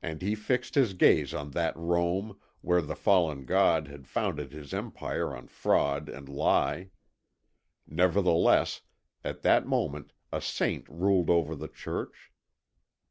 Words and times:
And 0.00 0.22
he 0.22 0.34
fixed 0.34 0.76
his 0.76 0.94
gaze 0.94 1.34
on 1.34 1.50
that 1.50 1.76
Rome 1.76 2.40
where 2.62 2.80
the 2.80 2.96
fallen 2.96 3.44
God 3.44 3.86
had 3.86 4.08
founded 4.08 4.50
his 4.50 4.72
empire 4.72 5.36
on 5.36 5.46
fraud 5.46 6.08
and 6.08 6.26
lie. 6.26 6.88
Nevertheless, 7.86 8.80
at 9.22 9.42
that 9.42 9.66
moment 9.66 10.14
a 10.32 10.40
saint 10.40 10.88
ruled 10.88 11.28
over 11.28 11.54
the 11.54 11.68
Church. 11.68 12.32